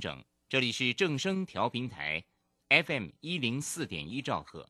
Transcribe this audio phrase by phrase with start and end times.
[0.00, 2.22] 整，这里是正声调频台
[2.68, 4.68] ，FM 一零四点一兆赫，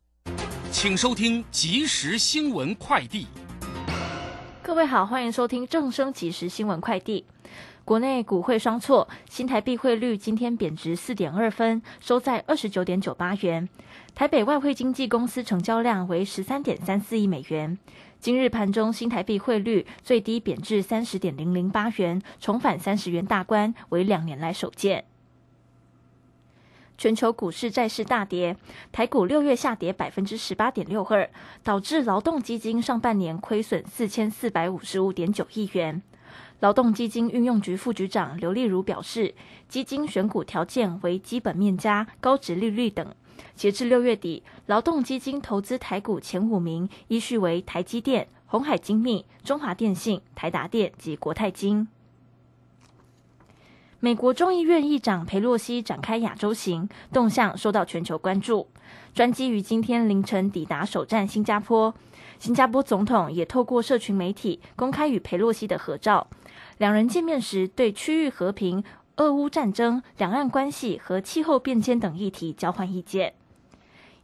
[0.71, 3.27] 请收听即时新闻快递。
[4.63, 7.25] 各位好，欢迎收听正声即时新闻快递。
[7.85, 13.69] 国内股汇双挫，新台币汇率今天贬值四点二分，收在二十九点九八元。
[14.13, 17.79] 台北外汇经纪公司成交量为十三点三四亿美元。
[18.19, 25.05] 今日盘中新台币汇率最低贬至三十点零零八元，重返三十元大关，为两年来首见。
[26.99, 28.57] 全球股市债市大跌，
[28.91, 31.29] 台股六月下跌百分之十八点六二，
[31.63, 36.03] 导致劳动基金上半年亏损四千四百五十五点九亿元。
[36.61, 39.35] 劳动基金运用局副局长刘丽如表示，
[39.69, 43.15] 基金选股条件为基本面加高值利率等。
[43.55, 51.87] 截至六月底，劳动基金投资台股前五名依序为台积电、红海精密、中华电信、台达电及国泰金。
[53.99, 58.67] 美国众议院议长佩洛西展开亚洲行动向，受到全球关注。
[59.15, 61.95] 专机于今天凌晨抵达首站新加坡，
[62.39, 66.27] 新加坡总统也透过社群媒体公开与佩洛西的合照。
[66.77, 68.85] 两人见面时，对区域和平、
[69.17, 73.33] 俄乌战争、两岸关系和气候变迁等议题交换意见。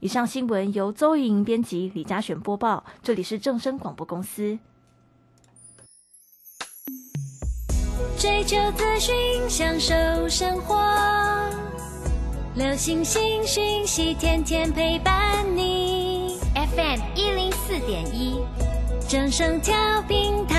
[0.01, 2.85] 以上新闻由邹莹编辑，李嘉璇播报。
[3.03, 4.59] 这里是正声广播公司。
[8.19, 9.15] 追求资讯，
[9.49, 9.95] 享受
[10.29, 10.77] 生活，
[12.55, 16.39] 流星星讯息，天天陪伴你。
[16.55, 18.39] FM 一零四点一，
[19.09, 20.59] 正声调频台。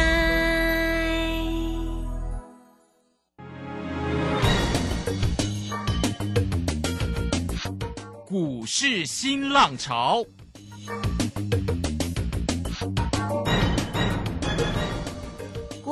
[8.25, 10.25] 股市新浪潮，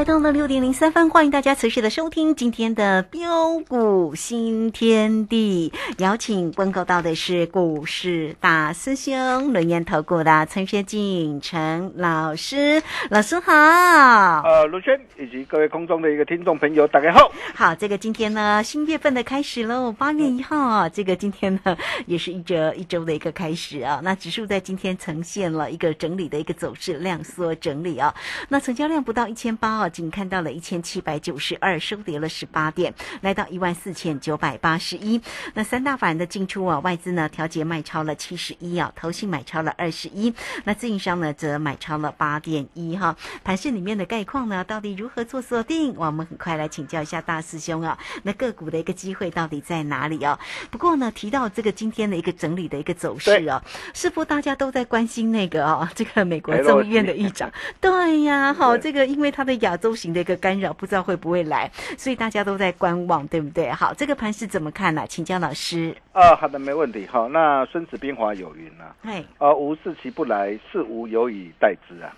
[0.00, 5.70] 来到了六点零三分，欢迎大家持续的收听今天的标股新天地。
[5.98, 13.52] 邀请问候到的是股市大师兄轮研投顾的陈学进陈老师，老师好。
[13.52, 17.30] 呃，卢轩以及各位空中的一个听众朋友，大家好。
[17.54, 24.00] 好，这个今天呢，新月份的开始喽，八月一号啊，这个今天呢，也是一周一周的一个开始啊。
[24.02, 28.14] 那指数在今天呈现了一个整理的一个走势，量缩整理啊。
[28.48, 35.20] 那成交量不到一千八啊，仅看到了一千七百九十二，收跌了十八点，来到一万四千九百八十一。
[35.52, 40.32] 那三大法人的进出啊，外资呢调节卖超了七十一啊，投信买超了二十一，
[40.64, 43.16] 那自营商呢则买超了八点一哈。
[43.42, 45.94] 盘市里面的概况呢，到底如何做锁定？
[45.96, 47.98] 我们很快来请教一下大师兄啊。
[48.22, 50.38] 那个股的一个机会到底在哪里啊？
[50.70, 53.62] 不过呢，提到这个今天的一个整理的一个走势啊，
[53.92, 57.50] 似乎大家都在关心那个啊，这个美国众议院的议长。
[57.80, 61.68] 对呀，好，这个因为他的亚洲型的一个干扰，不知道会不会来，
[61.98, 63.68] 所以大家都在观望，对不对？
[63.72, 65.04] 好，这个盘是怎么看呢？
[65.08, 65.92] 请教老师。
[66.12, 67.06] 啊，好的，没问题。
[67.06, 72.14] 好，那《孙子兵法》有云啊，哎，呃，无事其不来，事无有以待之啊。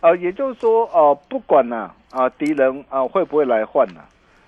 [0.00, 4.00] 呃，也就是说，呃，不管呢，啊，敌人啊会不会来换呢？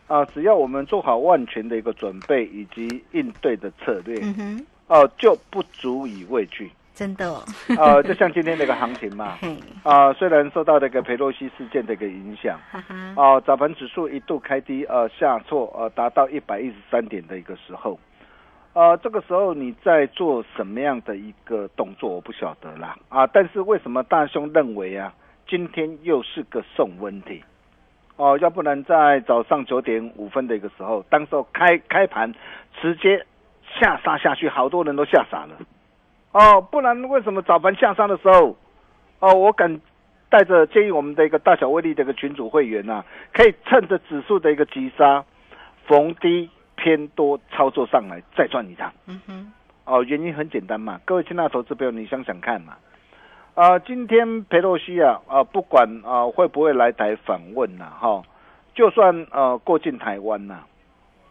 [0.06, 6.70] 啊，只要我们做好万全的一个准备以及应对的策略，嗯哼，哦、就不足以畏惧。
[6.94, 7.28] 真的。
[7.28, 7.42] 哦，
[7.78, 12.58] 呃，就像今天那个行情嘛，嘿，啊、虽然受到那个佩洛西事件的一个影响，
[13.16, 17.98] 哦、早盘指数一度开低，呃，下挫，呃，达到一百一十三点的一个时候，
[18.74, 25.12] 呃，这个时候你在做什么样的一个动作，我不晓得啦，啊，但是为什么大兄认为啊，
[25.48, 27.42] 今天又是个送温题？
[28.16, 32.32] 哦，要不然在早上九点五分的一个时候，当时候开开盘
[32.80, 33.24] 直接
[33.80, 35.56] 下杀下去，好多人都吓傻了。
[36.32, 38.56] 哦，不然为什么早盘向上的时候，
[39.20, 39.80] 哦，我敢
[40.30, 45.24] 带着建议我们的一个大小威力的一个群主会员呐、可以趁着指数的一个急杀，
[45.86, 48.90] 逢低偏多操作上来，再赚一趟。
[49.06, 49.52] 嗯哼，
[49.84, 52.76] 哦，原因很简单嘛，各位亲爱的投资朋友，你想想看嘛，
[53.54, 58.22] 啊、今天佩洛西啊，啊、不管啊、会不会来台访问呐、哈、
[58.74, 60.60] 就算呃过境台湾呐、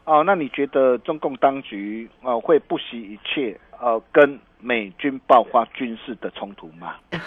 [0.05, 6.95] 哦、那你觉得中共当局啊、会不惜一切呃跟美军爆发军事的冲突吗？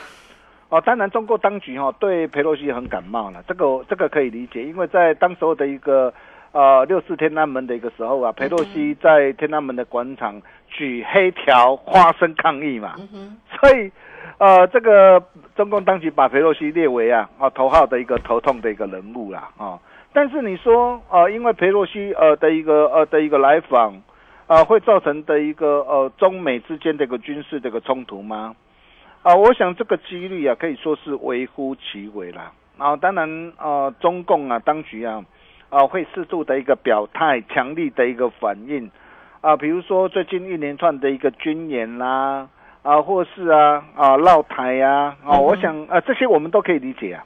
[0.71, 6.13] 哦，当然，中国当局哈、对佩洛西很感冒了，这个这个可以理解，因为在当时候的一个
[6.51, 13.93] 呃六四天安门的一个时候啊，佩洛西在天安门的广场举黑条发声抗议嘛，嗯，所以
[14.39, 15.23] 呃这个
[15.55, 19.79] 中共当局把佩洛西列为啊啊头号的一个头痛的一个人物啦啊，
[20.13, 23.95] 但是你说呃因为佩洛西呃的一个呃的一个来访
[24.47, 28.55] 啊、会造成的一个呃中美之间的一个军事的一个冲突吗？
[29.23, 32.53] 啊，我想这个几率啊，可以说是微乎其微啦。
[32.77, 35.25] 啊，当然，呃，中共啊，当局啊，
[35.71, 38.91] 啊，会适度的一个表态，强力的一个反应，
[39.41, 42.47] 啊，比如说最近一连串的一个军演啦，
[42.83, 47.25] 啊，或是啊啊绕台呀、啊，啊，我想啊，这些我们都可以理解啊。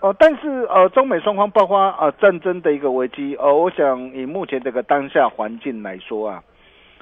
[0.00, 6.42] 哦、但是呃，中美双方爆发呃战争的一个危机，呃，我想以目前这个当下环境来说啊，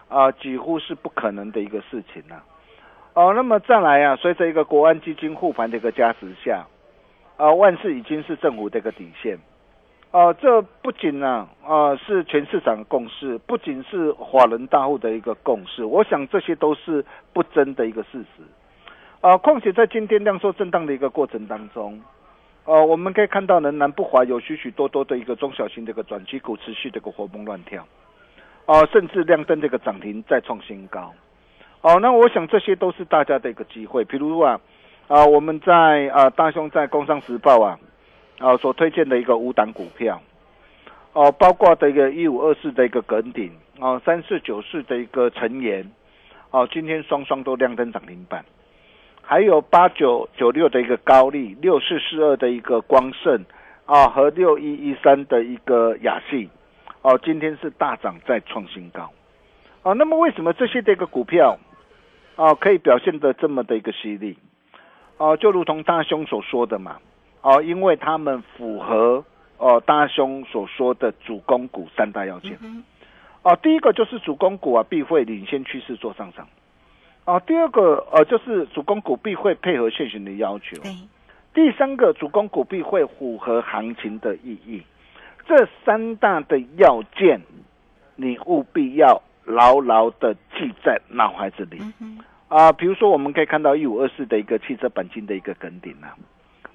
[0.08, 2.43] 啊、几乎是不可能的一个事情啊。
[3.12, 6.66] 哦，那么再来啊，随着一个国安基金护盘的一个加持下，
[7.37, 9.38] 啊，万事已经是政府的一个底线。
[10.12, 17.04] 哦、这不仅呢、啊，是全市场的共识，不仅是华人大户的一个共识，我想这些都是
[17.34, 18.42] 不争的一个事实。
[19.20, 22.00] 啊，况且在今天量缩震荡的一个过程当中，
[22.66, 27.86] 呃，我们可以看到仍然不乏有许许多多的一个中小型的一个转机股持续这个活蹦乱跳，
[28.66, 31.14] 哦、甚至亮灯这个涨停再创新高。
[31.82, 34.04] 哦，那我想这些都是大家的一个机会。
[34.04, 34.60] 比如啊，
[35.06, 37.78] 啊，我们在啊大兄在《工商时报》啊，
[38.40, 40.20] 啊所推荐的一个五档股票，
[41.12, 45.88] 哦，包括的一个一五二四的一个耿鼎，哦，三四九四的一个晨研，
[46.50, 48.44] 哦，今天双双都亮灯涨停板。
[49.28, 53.44] 还有八九九六的一个高利，六四四二的一个光盛，
[53.84, 56.49] 啊，和六一一三的一个雅信，
[57.02, 59.11] 哦，今天是大涨再创新高，
[59.82, 61.58] 啊，那么为什么这些的一个股票，
[62.37, 64.38] 啊，可以表现的这么的一个犀利？
[65.19, 66.99] 哦、就如同大兄所说的嘛，
[67.40, 69.25] 哦、因为他们符合
[69.58, 72.56] 哦、大兄所说的主攻股三大要件。
[73.43, 76.46] 哦、第一个就是主攻股啊，必会领先趋势做上涨。
[77.26, 80.81] 哦、第二个呃，就是主攻股必会配合现行的要求。
[80.81, 80.93] 对，
[81.52, 84.81] 第三个，主攻股必会符合行情的意义。
[85.44, 87.40] 这三大的要件，
[88.14, 91.81] 你务必要牢牢的记在脑海子里。
[92.46, 96.14] 啊，比如说我们可以看到一五二四的一个汽车钣金的一个梗顶啊，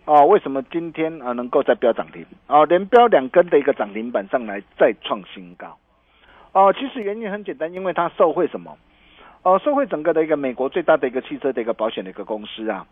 [0.03, 2.25] 啊，为什么今天啊能够再飙涨停？
[2.47, 5.77] 啊，连飙两根的一个涨停板上来再创新高。
[6.51, 8.77] 哦、其实原因很简单，因为它受惠什么？
[9.43, 12.85] 哦、受惠整个的一个美国最大的一个汽车的一个保险的一个公司啊。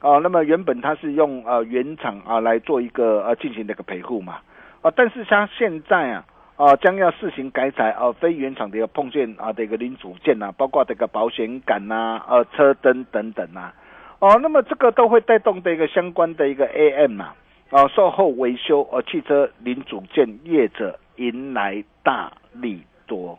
[0.00, 4.38] 哦、那么原本它是用呃原厂啊来做一个呃进行的一个赔付嘛，
[4.82, 6.24] 啊，但是它现在啊。
[6.56, 13.72] 啊，将要试行改采啊，非原厂的一个碰见啊的一个零组件呐、包括这个保险杆呐、呃车灯等等呐、
[14.20, 17.34] 哦，那么这个都会带动的一个相关的一个 AM 啊，
[17.70, 23.36] 啊售后维修呃汽车零组件业者迎来大利多。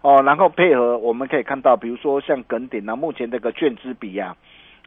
[0.00, 4.36] 哦，然后配合我们可以看到，比如说像耿鼎啊，目前这个券资比啊，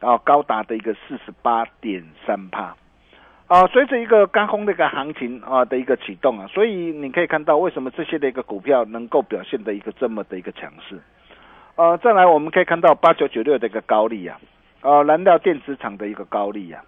[0.00, 2.74] 啊高达的一个四十八点三帕。
[3.48, 10.98] 啊，随着一个刚空的一个行情啊的一个启动啊，所以你可以看到为什么这些的一个股票能够表现的一个这么的一个强势。
[11.76, 14.40] 呃，再来我们可以看到八九九六的一个高利啊，
[14.80, 16.82] 呃，燃料电池厂的一个高利啊，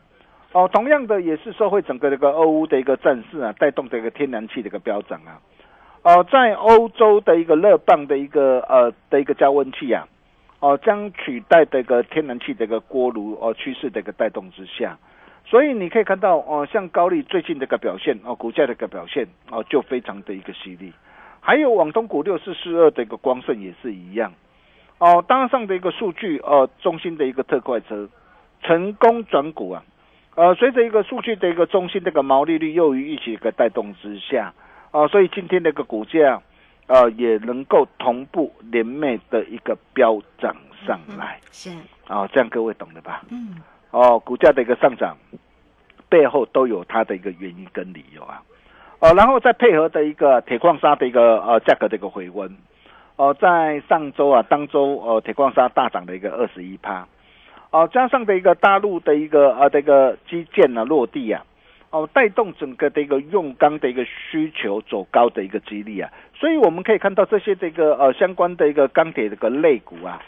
[0.52, 5.36] 哦、同样的也是受惠整个这个俄乌的一个战事啊，带动这个天然气的一个飙涨啊。
[6.04, 10.06] 哦、在欧洲的一个热棒的一个呃的一个加温器啊，
[10.60, 14.98] 哦、将取代这个天然气的一个锅炉哦、趋势的一个带动之下。
[15.46, 20.92] 所以你可以看到，哦、像高丽最近的一个表现，哦，股价的一个表现，哦，就非常的一个犀利。
[21.40, 24.32] 还有网东股六四四二的一个光盛也是一样，
[24.98, 28.08] 哦，当上的一个数据，呃，中心的一个特快车
[28.62, 29.82] 成功转股啊，
[30.34, 34.52] 呃，随着一个数据的一个中心这个毛利率优于预期的一个带动之下，
[34.94, 36.40] 啊、所以今天的一个股价，
[36.86, 40.54] 呃，也能够同步连袂的一个飙涨
[40.86, 41.70] 上来，是，
[42.06, 43.22] 啊、这样各位懂了吧？
[43.28, 43.56] 嗯，
[43.90, 45.16] 哦，股价的一个上涨
[46.08, 48.40] 背后都有它的一个原因跟理由啊。
[49.00, 52.56] 哦，然后再配合的一个铁矿砂的一个呃价格的一个回温，
[53.16, 57.08] 哦，在上周啊，当周呃铁矿砂大涨的一个二十一趴，
[57.70, 61.44] 哦，加上的一个大陆的一个呃这个基建啊落地啊，
[61.94, 70.20] 哦，带动整个的一个用钢的一个需求走高的一个激励啊，所以我们可以看到这些这个呃相关的一个钢铁这个类股啊，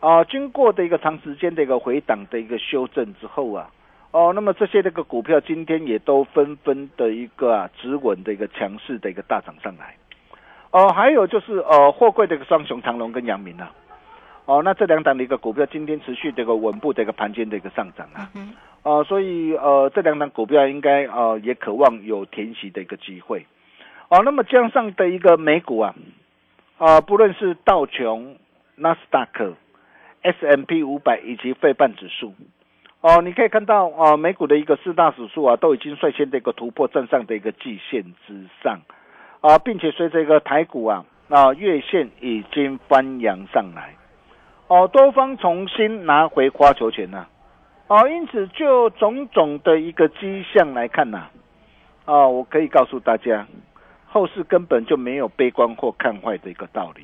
[0.00, 3.68] 啊，经过的一个长时间的一个回档的一个修正之后啊，
[4.12, 9.94] 哦，那么这些这个股票今天也都纷纷的一个啊止稳的一个强势的一个大涨上来，
[10.70, 13.70] 哦，还有就是呃货柜的一个双雄长隆跟阳明啊。
[14.50, 18.28] 哦，那这两档的一个股票今天持续的一个稳步的一个盘间的一个上涨啊，
[18.82, 23.46] 呃，所以呃这两档股票应该呃也渴望有填息的一个机会，
[24.08, 25.94] 哦，那么江上的一个美股啊，
[26.78, 28.38] 啊不论是道琼、
[28.74, 29.54] 纳斯达克、
[30.22, 32.34] S M P 五百以及费半指数，
[33.02, 38.80] 哦，你可以看到啊美股的一个四大指数啊都已经率先的一个突破站上的一个季线之上，
[39.42, 43.94] 啊，并且随着一个台股啊啊月线已经翻扬上来。
[44.70, 47.26] 哦，多方重新拿回花球权呐，
[47.88, 51.26] 哦，因此就种种的一个迹象来看呐，
[52.04, 53.44] 哦，我可以告诉大家，
[54.06, 57.02] 后市根本就没有悲观或看坏的一个道理，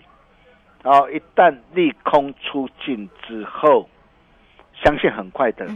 [0.85, 3.88] 哦，一旦利空出尽之后，
[4.85, 5.66] 相信很快的，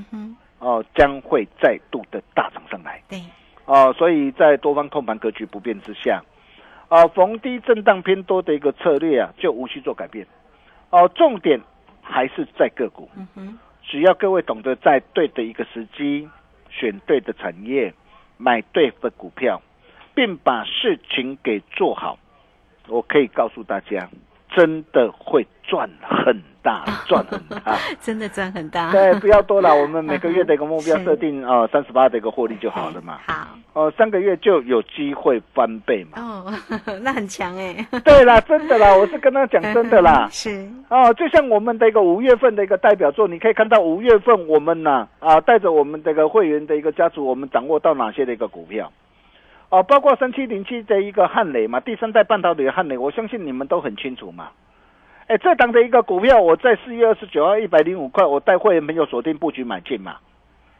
[0.60, 3.20] 哦，将会再度的大涨上来，对，
[3.64, 6.22] 哦，所以在多方控盘格局不变之下，
[6.88, 10.24] 哦，逢低震荡偏多的一个策略啊，就无需做改变，
[10.90, 11.60] 哦，重点。
[12.10, 13.08] 还是在个股，
[13.82, 16.28] 只要各位懂得在对的一个时机
[16.68, 17.94] 选对的产业，
[18.36, 19.62] 买对的股票，
[20.14, 22.18] 并把事情给做好，
[22.88, 24.08] 我可以告诉大家，
[24.54, 26.40] 真的会赚很。
[26.62, 28.92] 大赚很大， 真的赚很大。
[28.92, 33.18] 对，不要多了，我们每个月的一个目标 设定啊，三十八的一个获利就好了嘛。
[33.26, 36.20] 好，哦，三个月就有机会翻倍嘛。
[36.20, 36.52] 哦，
[37.00, 37.74] 那很强哎。
[38.04, 40.28] 对啦，真的啦，我是跟他讲真的啦。
[40.30, 40.68] 是。
[40.90, 48.92] 哦，就像我们的一个五月份的一个代表作，你可以看到五月份我们呢啊，带着我们这个会员的一个家族，我们掌握到哪些的一个股票？
[49.70, 54.48] 哦，包括三七零七的一个汉雷嘛，第三代半导体的汉雷，我相信你们都很清楚嘛。
[55.28, 60.16] 哎，这档的一个股票，我在四月二十九号一百零五块，我带会员朋友锁定布局买进嘛。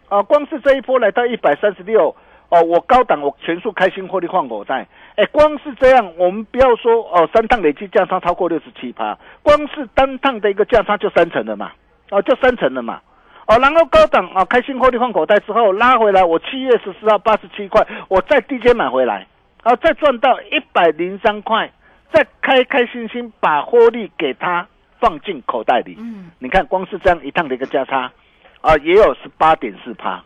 [0.09, 2.17] 啊，光是这一波来到一百三十六，
[2.49, 4.89] 哦，我高档我全数开心获利换口袋。
[5.15, 11.71] 哎，光是这样，我们不要说哦，三趟累计价差超过六十七趴，光是单趟的一个价差就三成了嘛，
[12.11, 13.01] 哦，就三成了嘛。
[13.51, 19.27] 哦，然后高档啊，开心获利换口袋之后拉回来，我七月十四号八十七块，我再低阶买回来，
[19.65, 21.71] 啊，再赚到一百零三块。
[22.13, 24.67] 再开开心心把获利给他
[24.99, 28.11] 放进口袋里，嗯，你看光是这样一趟的一个价差，
[28.61, 30.21] 啊，也有十八点四趴，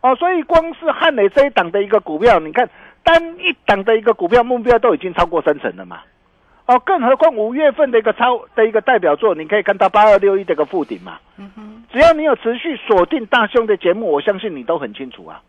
[0.00, 2.70] 哦，所以光是汉磊这一档的一个股票，你看
[3.02, 6.02] 单一档的一个股票目标都已经超过三成了嘛，
[6.66, 15.42] 哦，更何况五月份的一个超的一个代表作，你可以看到八二六一这个附顶嘛，嗯哼，只要你有持续锁定大兄的节目，我相信你都很清楚啊。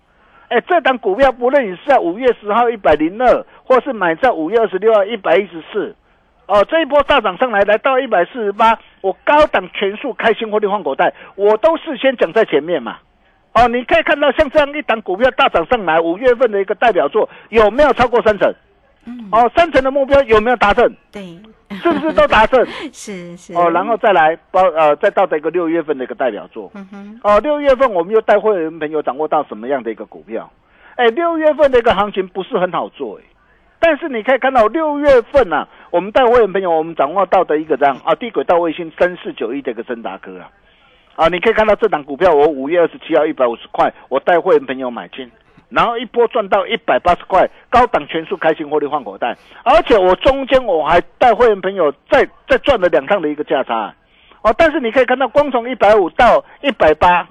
[0.50, 5.96] 哎，这档股票不论你是在五月十号一百零二，或是买在五月二十六号一百一十四，
[6.48, 12.98] 哦，这一波大涨上来来到一百四十八，我高档全数开新获利换口袋，我都事先讲在前面嘛。
[13.54, 18.54] 哦，你可以看到像这样一档股票大涨上来，五月份的一个代表作有没有超过三成？
[19.06, 20.92] 嗯，哦，三成的目标有没有达成？
[21.12, 21.38] 对。
[21.82, 22.66] 是不是都达成？
[22.94, 26.72] 是是哦，然后再来包呃，再到的一个六月份的一个代表作。
[26.76, 27.20] 嗯哼。
[27.24, 30.50] 哦，六月份我们又带会员朋友掌握到什么样的一个股票？
[30.96, 33.24] 哎，六月份的一个行情不是很好做哎，
[33.80, 40.50] 但是你可以看到六月份呐，我们带会员朋友我们掌握到的一个这样啊，低轨道卫星三四九一的一个森达科啊，
[41.16, 45.30] 啊，你可以看到这档股票我五月二十七号一百五十块，我带会员朋友买进。
[45.70, 53.94] 然后一波赚到一百八十块，高档全数开心获利换口袋，而且我中间我还带会员朋友再再赚了两趟的一个价差，
[54.42, 57.28] 哦，但是你可以看到，光从一百五到一百八，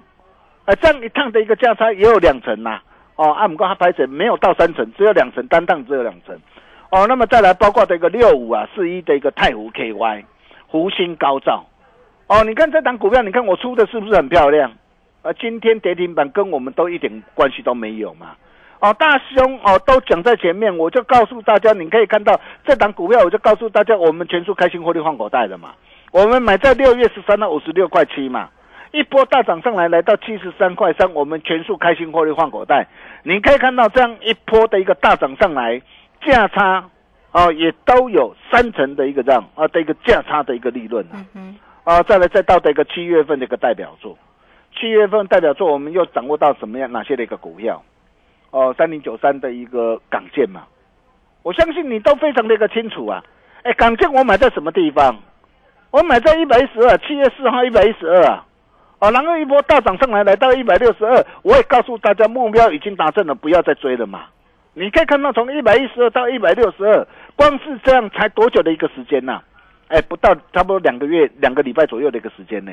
[0.64, 2.80] 呃，这样一趟的一个价差也有两成呐，
[3.16, 6.36] 哦，按姆哥他拍成没有到三成，只有两成，单趟只有两成，
[6.90, 10.24] 哦，那么再来包括的一个六五啊四一的一个太湖 KY，
[10.66, 11.64] 湖星高照，
[12.26, 14.72] 哦，你看这档股票，你看我出的是不是很漂亮？
[15.25, 18.37] 而今天跌停板跟我们都一点关系都没有嘛？
[18.81, 25.71] 哦，大兄哦，都讲在前面，我就告诉大家，你可以看到这档股票，我就告诉大家，我们全数开心获利换口袋的嘛。
[26.12, 28.50] 我们买在六月十三到五十六块七嘛，
[28.93, 32.87] 一波大涨上来，来到七十三块三，我们全数开心获利换口袋。
[33.23, 35.81] 你可以看到这样一波的一个大涨上来，
[36.21, 36.85] 价差
[37.33, 41.25] 哦也都有三成的一个这样啊的一个价差的一个利润啊。
[41.85, 44.19] 啊，再来再到的一个七月份的一个代表作。
[44.78, 47.83] 七月份代表作，我们又掌握到什么样哪些的一个股票？
[48.50, 50.64] 哦，三零九三的一个港建嘛，
[51.43, 53.23] 我相信你都非常的一个清楚啊。
[53.62, 55.16] 哎，港建我买在什么地方？
[55.90, 58.47] 我买在一百一十二，七月四号一百一十二啊。
[59.00, 64.26] 哦，然后一波大涨上来，来到一百六十二，我也告诉大家目标已经达成了，不要再追了嘛。
[64.73, 69.40] 你可以看到从一百一十二到一百六十二，光是这样才多久的一个时间呐、
[69.88, 72.73] 哎，不到差不多两个月、两个礼拜左右的一个时间呢，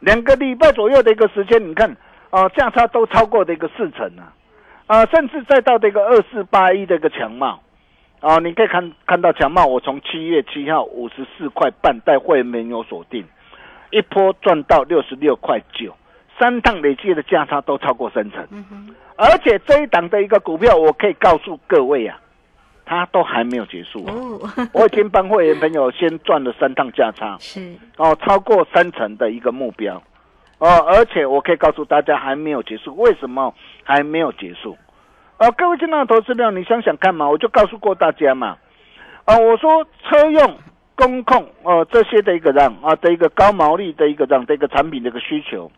[0.00, 1.96] 两个礼拜左右的一个时间，你看
[2.30, 4.32] 啊，价差都超过的一个四成啊，
[4.86, 7.60] 啊，甚至再到这个二四八一的一个强貌。
[8.20, 13.24] 啊，你可以看看到强茂，我从七月七号五十四块半带会员没有锁定，
[13.90, 15.94] 一波赚到六十六块九，
[16.38, 18.42] 三趟累计的价差都超过三成。
[19.16, 22.18] 而且这一档的一个股票，我可以告诉各位啊，
[22.86, 24.40] 它都还没有结束、哦，
[24.72, 27.74] 我已经帮会员朋友先赚了三趟价差，是。
[27.96, 30.00] 哦，超过三成的一个目标，
[30.58, 33.52] 哦，而且我可以告诉大家还没有结束，为什么
[33.82, 34.78] 还没有结束？
[35.38, 38.56] 呃，各位进到投资票，你想想看嘛，我就告诉过大家嘛，
[39.24, 40.56] 啊、我说车用、
[40.94, 45.70] 工控，哦、这些的一个让啊的一个高毛利的一个让的一个产品的一个需求，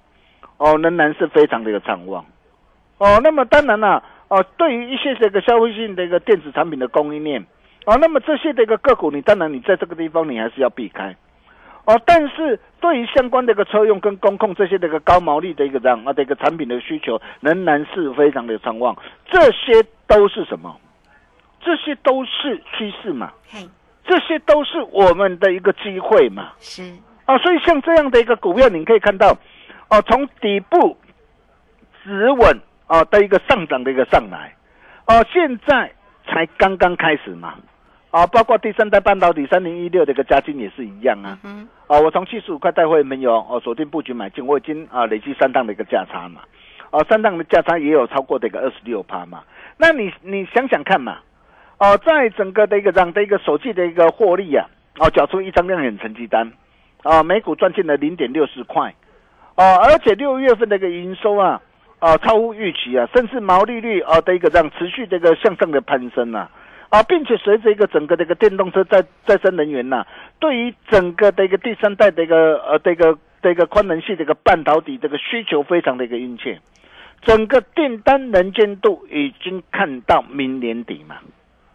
[0.58, 2.24] 哦，仍然是非常的一个畅旺，
[2.98, 7.44] 哦，那么当然啦、哦，对于一些这个消费性的一个电子产品的供应链，
[7.86, 11.16] 哦，那么这些的一个个股，你当然你在这个地方你还是要避开。
[11.86, 18.94] 哦，但是对于相关的一个车用跟工控这些的一个高毛利的一个这样啊的一个产品的需求，仍然是非常的畅旺。
[19.30, 20.78] 这些都是什么？
[21.60, 23.66] 这些都是趋势嘛，嘿，
[24.06, 26.52] 这些都是我们的一个机会嘛。
[26.60, 26.82] 是
[27.24, 29.36] 啊，所以像这样的一个股票，你可以看到，
[29.88, 30.96] 哦，从底部
[32.04, 34.52] 止稳啊的一个上涨的一个上来，
[35.06, 35.92] 哦，现在
[36.26, 37.54] 才刚刚开始嘛，
[38.10, 46.40] 啊，包括第三代半导体三零一六的一个加金也是一样啊，嗯啊，我从七十五块带会没有哦锁定布局买进，我已经啊累计三档的一个价差嘛，
[46.90, 49.42] 哦、三档的价差也有超过的一个二十六趴嘛，
[49.76, 51.18] 那你你想想看嘛，
[51.78, 54.66] 哦、在整个的一个这样的一个手机的一个获利啊，
[54.98, 56.50] 哦，缴出一张亮眼成绩单，
[57.02, 58.94] 啊，每股赚进了零点六四块，
[59.56, 61.60] 哦，而且六月份的一个营收啊，
[62.00, 66.50] 啊，超乎预期啊，甚至毛利率啊的一个这样持续的一个向上的攀升啊，
[66.90, 70.06] 啊，并且随着一个整个的一个电动车再再生能源呐、
[70.38, 76.60] 对于整个的一个第三代的一个呃这个这个宽能系的一个半导体这个需求非常的一个殷切，
[77.22, 81.16] 整个订单能见度已经看到明年底嘛。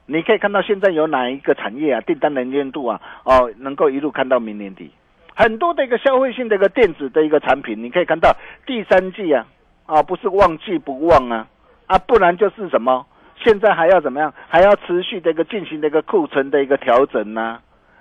[0.06, 4.92] 你可以看到现在有哪一个产业啊，订单能见度啊，哦，能够一路看到明年底。
[5.36, 9.48] 很多的一个消费性的一个电子的一个产品，你可以看到第三季啊，
[9.86, 11.48] 啊，不是旺季不旺啊，
[11.88, 13.06] 啊，不然就是什么？
[13.44, 14.34] 现在还要怎么样？
[14.48, 17.60] 还要持续的一个进行的一个库存的一个调整呐、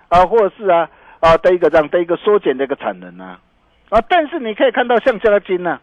[0.09, 0.89] 啊，或者是啊
[1.21, 3.41] 啊的一个这样的一个缩减的一个产能啊，
[3.91, 5.81] 啊，但是你可以看到像嘉金呐、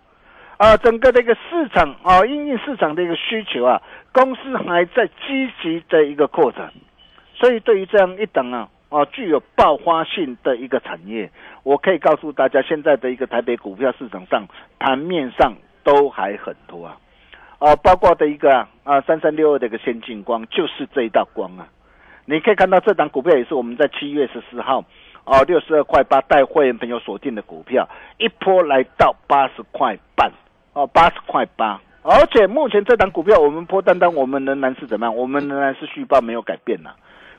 [0.58, 3.82] 啊，整个的一个市场啊，因应市场的一个需求啊，
[4.14, 6.72] 公司还在积极的一个扩展，
[7.34, 11.30] 所以对于这样一档啊啊具有爆发性的一个产业，
[11.64, 15.54] 我可以告诉大家，现在的一个台北股票市场上盘面上
[15.90, 16.98] 都还很多啊，
[17.58, 21.68] 啊，包括的一个啊三三六二的一个先进光，就是这一道光啊，
[22.26, 24.84] 你可以看到这档股票也是我们在七月十四号。
[25.26, 30.32] 哦，六十二块八带会员朋友锁定的股票，一波来到八十块半，
[30.74, 35.16] 哦，八十块八，而且目前这档股票我们波单单，我们仍然是怎么样？
[35.16, 36.90] 我们仍然是续报没有改变呐、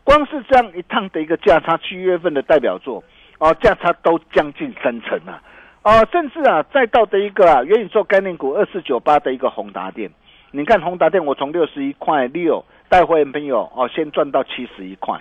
[0.04, 3.02] 光是这样一趟的一个价差，七月份的代表作，
[3.38, 5.42] 哦，价差都将近三成啊，
[5.82, 10.10] 哦，甚至啊，再到的一个啊元宇宙概念股二四九八的一个宏达电，
[10.50, 15.18] 你看宏达电，我从六十一块六带会员朋友哦，先赚到七十一块。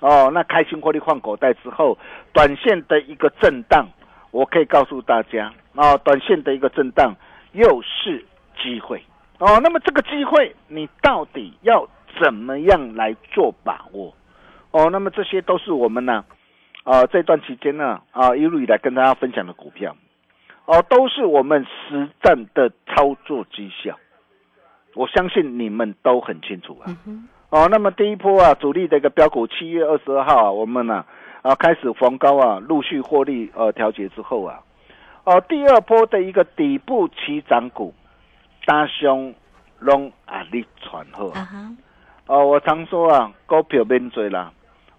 [0.00, 1.96] 哦，那开心获利换口袋之后，
[2.32, 3.86] 短线的一个震荡，
[4.32, 7.14] 我可以告诉大家，哦，短线的一个震荡
[7.52, 8.24] 又是
[8.60, 9.00] 机会，
[9.38, 11.88] 哦，那么这个机会你到底要
[12.20, 14.12] 怎么样来做把握？
[14.72, 16.24] 哦，那么这些都是我们呢，
[17.10, 19.96] 这段期间呢，啊、一路以来跟大家分享的股票，
[20.64, 23.96] 哦，都是我们实战的操作绩效，
[24.94, 26.90] 我相信你们都很清楚啊。
[27.50, 31.04] 哦，那么第一波啊，主力的一个标股，七月二十二号啊，我们呢
[31.42, 34.60] 啊开始逢高啊，陆续获利呃调节之后啊，
[35.24, 37.94] 哦，第二波的一个底部起涨股，
[38.64, 39.34] 大兄
[39.78, 41.46] 拢啊力传后啊，
[42.26, 44.50] 哦，我常说啊，股票免追啦，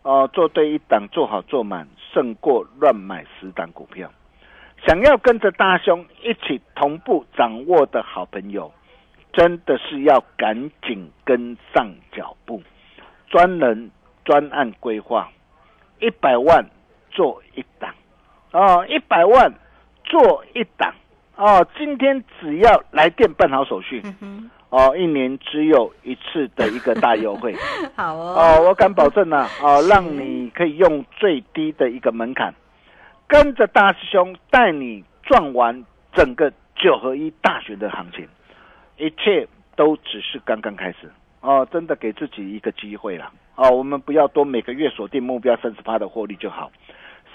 [0.03, 4.11] 哦，做对一档，做好做满，胜过乱买十档股票。
[4.85, 8.71] 想要跟着大兄一起同步掌握的好朋友，
[9.31, 12.61] 真的是要赶紧跟上脚步。
[13.29, 13.89] 专人
[14.25, 15.31] 专案规划，
[15.99, 16.65] 一百万
[17.09, 17.95] 做一档，
[18.51, 19.51] 哦，一百万
[20.03, 20.93] 做一档，
[21.37, 24.03] 哦，今天只要来电办好手续，
[24.73, 27.55] 哦，一年只有一次的一个大优惠。
[27.95, 32.51] 好哦，哦，我敢保证呢、哦，让你可以用最低的一个门槛，
[33.27, 38.27] 跟着大师兄带你赚完整个九合一大学的行情，
[38.97, 41.11] 一切都只是刚刚开始。
[41.41, 46.71] 哦，真的给自己一个机会了哦，我们不要多，每个月锁定目标三十八的获利就好，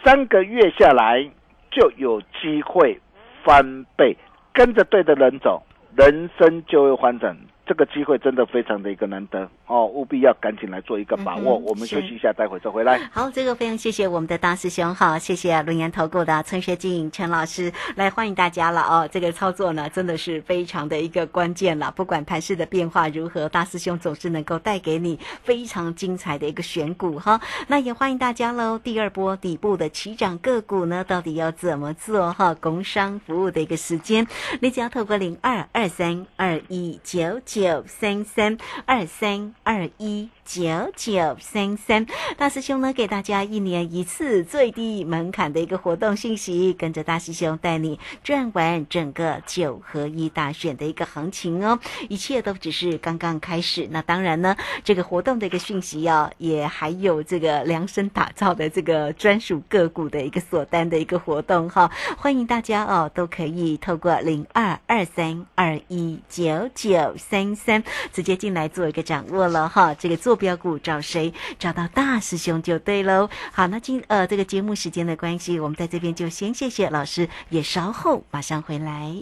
[0.03, 1.23] 三个月下来
[1.71, 2.99] 就有机会
[3.45, 4.17] 翻倍，
[4.53, 5.63] 跟着对的人走，
[5.99, 7.37] 人生就会翻转。
[7.67, 11.59] 这个机会真的非常的一个难得哦，务必要赶紧来做一个把握。
[11.59, 12.99] 嗯我们休息一下，待会再回来。
[13.13, 19.09] 好，这个非常谢谢我们的大师兄哈，谢谢轮研投顾的陈学进陈老师来欢迎大家了哦。
[19.13, 27.41] 这个操作呢，真的是非常的一个关键了，不管盘势的变化如何，大师兄总是能够带给你非常精彩的一个选股哈。
[27.67, 28.79] 那也欢迎大家喽。
[28.79, 32.55] 第二波底部的起涨个股呢，到底要怎么做哈？
[32.55, 34.27] 工商服务的一个时间，
[34.61, 40.31] 你只要透过零二二三二一九九三三二三二一。
[40.49, 42.07] 九九三三。
[42.39, 51.79] 大师兄呢，给大家一年一次最低门槛的一个活动信息，跟着大师兄带你转完整个九合一大选的一个行情哦。
[52.09, 53.87] 一切都只是刚刚开始。
[53.91, 67.85] 那当然呢，这个活动的一个讯息啊，也还有这个量身打造的这个专属个股的一个锁单的一个活动哈，欢迎大家哦，都可以透过零二二三二一九九三三
[68.15, 69.93] 直接进来做一个掌握了哈。
[69.93, 71.35] 这个做标股找谁？
[71.59, 73.29] 找到大师兄就对喽。
[73.53, 79.15] 好，那今呃这个节目时间的关系，我们在这边就先谢谢老师，也稍后马上回来。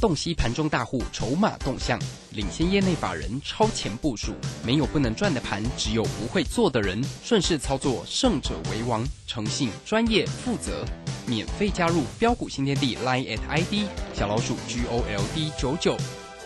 [0.00, 1.98] 洞悉盘中大户筹码动向，
[2.30, 4.32] 领先业内法人超前部署。
[4.64, 7.02] 没有不能赚的盘，只有不会做的人。
[7.20, 9.04] 顺势操作，胜者为王。
[9.26, 10.84] 诚信、专业、负责。
[11.26, 15.96] 免费加入标股新天地 Line at ID 小老鼠 G O L D 九九。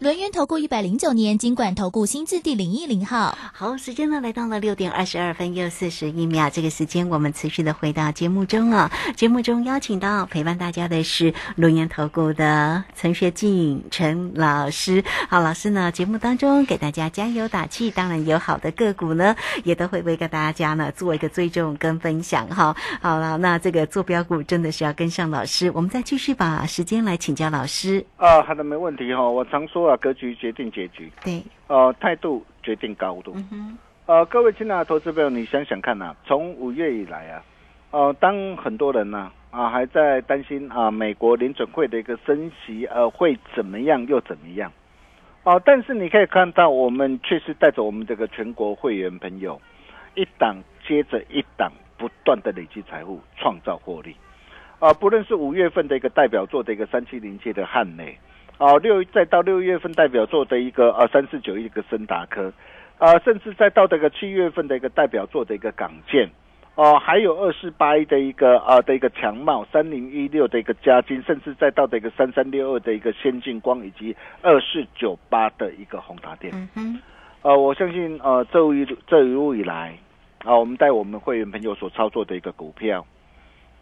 [0.00, 3.36] 轮源投顾一百零九年金管投顾新字第零一零号。
[3.52, 8.88] 好，时间呢来到了六点二十二分又四十一秒，这个时间我们持续的回到节目中啊。
[9.16, 15.02] 节目中邀请到陪伴大家的是轮源投顾的陈学进陈老师。
[15.28, 19.34] 好，老师呢节目当中给大家加油打气，当然有好的个股呢，
[19.64, 22.72] 也都会为跟大家呢做一个追踪跟分享哈。
[23.02, 28.06] 好了，那这个坐标股真的是要跟上老师，我们再继续把时间来请教老师。
[28.16, 33.34] 啊，好的，没问题哈、我常说啊，格局决定结局，对，呃，态度决定高度。
[33.50, 37.42] 嗯，呃，各位亲爱的投资朋友，你想想看呐、从五月以来啊，
[37.90, 44.70] 呃，当很多人呢啊还在担心啊美国联准会的一个升息呃会怎么样又怎么样，
[45.44, 49.58] 哦、但是你可以看到，我们确实带着我们这个全国会员朋友，
[50.14, 54.14] 一档接着一档不断的累积财富，创造获利。
[54.78, 58.16] 啊、不论是五月份的一个代表作的一个三七零七的汉雷，
[58.58, 62.52] 哦、六再到六月份代表作的一个呃三四九一个森达科，
[62.98, 66.28] 呃，甚至再到这个七月份的一个代表作的一个港建，
[66.74, 76.52] 哦、还有二四八一的一个啊、的一个强茂，三零一六的一个嘉金，甚至再到这个三三六二的一个先进光，以及二四九八的一个宏达电。
[76.52, 77.00] 嗯哼，
[77.42, 79.96] 呃，我相信呃这一路这一路以来，
[80.44, 83.06] 啊、我们带我们会员朋友所操作的一个股票，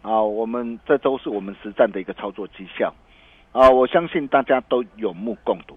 [0.03, 2.93] 啊、我们这都是我们实战的一个操作绩效，
[3.57, 5.75] 啊、我相信大家都有目共睹。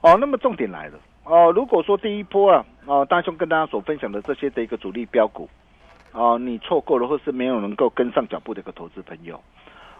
[0.00, 5.48] 哦，那么重点来了，哦、如果说第一波啊，哦、大兄跟大家所分享的这些的一个主力标股，
[6.10, 9.40] 哦、你错过了或是没有能够跟上脚步的一个投资朋友，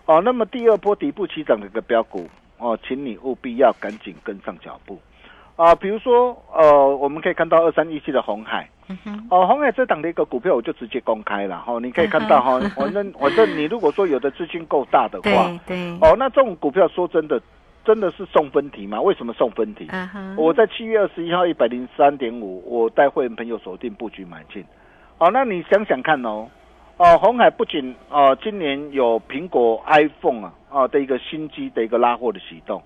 [0.06, 4.98] 哦、那么第二波底部起涨的一个标股，哦、请你务必要赶紧跟上脚步。
[5.54, 8.68] 啊、比如说，呃，我们可以看到二三一七的红海，
[9.04, 17.40] 嗯，哦、红海这档的一个股票我就直接公开了哈、哦，你可以看到哈、反正反正你如果说有的资金够大的话，对对，哦，那这种股票说真的，
[17.84, 19.00] 真的是送分题吗？
[19.00, 19.88] 为什么送分题？
[20.36, 24.64] 我在七月二十一号一百零三点五，我带会员朋友锁定布局买进。
[25.18, 26.48] 哦，那你想想看哦，
[26.96, 32.82] 哦，红海不仅哦今年有苹果 iPhone 啊啊的一个新机的一个拉货的启动，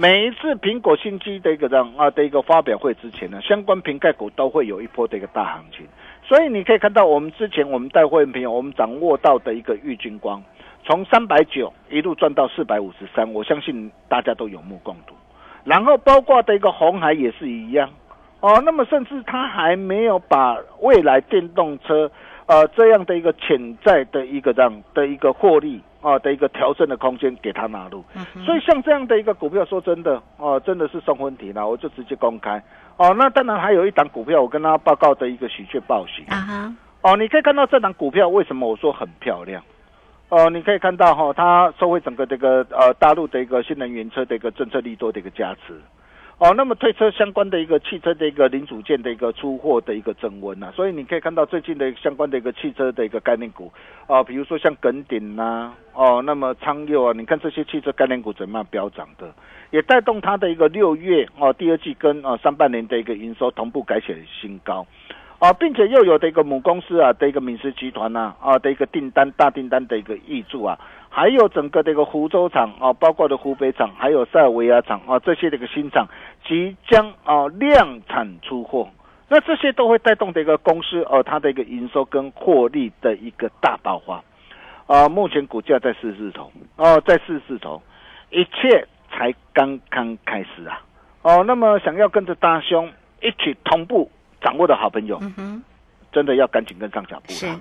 [0.00, 5.84] 每一次苹果新机的一个这样啊的一个发表会之前呢，相关瓶盖股都会有一波的一个大行情。
[6.22, 10.40] 所以你可以看到，我们之前我们带会员朋友，我们掌握到的一个玉金光，
[10.84, 15.14] 从三百九一路赚到四百五十三，我相信大家都有目共睹。
[15.64, 17.90] 然后包括的一个红海也是一样，
[18.38, 22.08] 哦，那么甚至他还没有把未来电动车
[22.48, 28.02] 呃这样的一个潜在的一个这样的一个获利啊的一个调整的空间给他纳入。
[28.44, 32.60] 所以像这样的一个股票，说真的哦，真的是送分题了，我就直接公开。
[32.96, 39.62] 哦，那当然还有一档股票，我跟大家报告的一个喜鹊报喜啊哈，哦，你可以看到这档股票为什么我说很漂亮？
[40.30, 45.80] 哦，你可以看到哈、它收回整个这个呃大陆的一个新能源车的一个政策力多的一个加持。
[46.40, 53.72] 哦，那么推车相关的一个汽车的一个零组件的一个出货的一个增温呐、所以你可以看到最近的相关的一个汽车的一个概念股，
[54.06, 59.34] 哦，比如说像耿鼎呐、哦，那么昌佑啊，你看这些汽车概念股怎么样飙涨的，
[59.72, 64.86] 也带动它的一个六月哦第二季跟哦上半年的一个营收同步改写新高。
[65.40, 70.76] 啊，并且又有的一个母公司啊的一个敏实集团呐啊的一个订单大订单的一个挹注啊，
[71.10, 76.06] 还有整个的一个湖州厂啊，包括的湖北厂，还有塞尔维亚厂啊这些的一个新厂
[76.46, 78.88] 即将啊量产出货，
[79.28, 84.22] 那这些都会带动的一个公司哦、它的一个营收跟获利的一个大爆发。
[84.86, 87.82] 啊，目前股价在四字头哦，在四字头，
[88.30, 90.80] 一切才刚刚开始啊！
[91.20, 92.90] 哦，那么想要跟着大兄
[93.20, 95.62] 一起同步掌握的好朋友，嗯，
[96.10, 97.60] 真的要赶紧跟上脚步是了。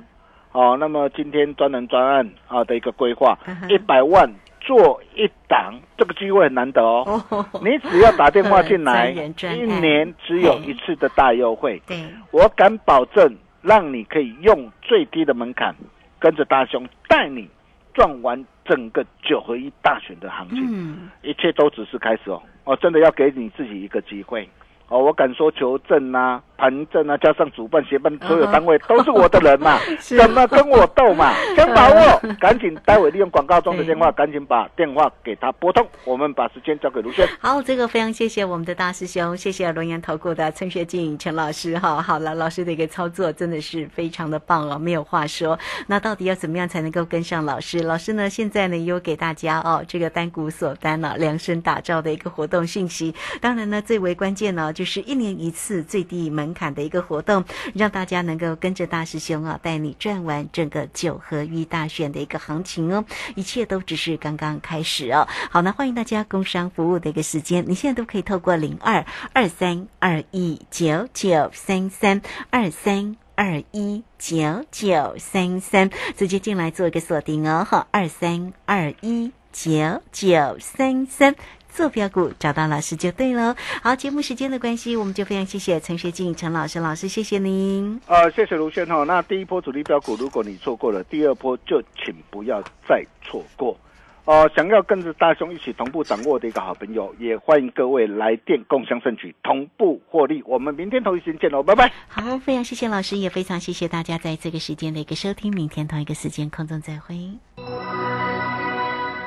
[0.52, 3.38] 哦，那么今天专人专案啊的一个规划
[3.70, 4.30] 一百万
[4.60, 7.24] 做一档，这个机会很难得哦。
[7.30, 9.12] 哦，你只要打电话进来，
[9.56, 15.76] 一年只有一次的大优惠，对，我敢保证，让你可以用最低的门槛，
[16.20, 17.48] 跟着大兄带你
[17.94, 20.66] 赚完整个九合一大选的行情。
[20.70, 24.50] 嗯，一切都只是开始哦，我，真的要给你自己一个机会
[24.90, 25.00] 哦。
[25.00, 31.34] 我敢说，求证啊、盘证啊，加上主办、协办所有单位都是我的人嘛， 是怎么跟我斗嘛？
[31.56, 35.86] 先把握，赶紧待会利用广告中的电话， 赶紧把电话给他拨通。
[36.04, 37.28] 我们把时间交给卢轩。
[37.40, 42.02] 好，这个非常谢谢我们的大师兄，谢谢龙岩投顾的陈学静陈老师哈。
[42.02, 45.58] 好了，老师的一个操作真的是非常的棒哦，没有话说。
[45.88, 47.84] 那到底要怎么样才能够跟上老师？
[47.84, 53.14] 老师呢，现在呢也有给大家哦这个单股锁单呢、量身打造的一个活动信息。
[53.40, 63.04] 当然呢，最为关键呢就是一年一次最低门槛的一个活动，让大家能够跟着大师兄啊带你转完整个九合一大选的一个行情哦。
[63.34, 65.28] 一切都只是刚刚开始哦。
[65.50, 73.16] 好，那欢迎大家工商服务的一个时间，你现在都可以透过零二二三二一九九三三二三。
[73.40, 81.36] 二一九九三三，直接进来做一个锁定哦，好，二三二一九九三三。
[81.78, 83.56] 做标股找到老师就对了。
[83.84, 88.02] 好，节目时间的关系，我们就非常谢谢陈学进陈老师，老师谢谢您。
[88.08, 89.04] 呃，谢谢卢轩哈。
[89.04, 92.60] 那第一波主力标股，如果你错过了，第二波就请不要
[92.90, 93.78] 再错过。
[94.26, 100.42] 呃，想要跟着大兄一起同步掌握的一个好朋友，也欢迎各位来电共享盛举，同步获利。
[100.48, 101.94] 我们明天同一时间见喽，拜拜。
[102.08, 105.54] 好，非常谢谢老师，也非常谢谢大家在这个时间的一个收听。
[105.54, 107.16] 明天同一个时间空中再会。